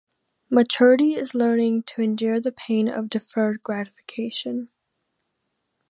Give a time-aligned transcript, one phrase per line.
[0.49, 4.69] Maturity is learning to endure the pain of deferred gratification.